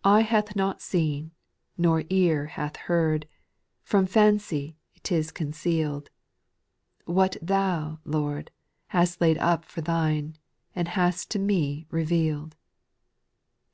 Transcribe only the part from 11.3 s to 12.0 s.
to me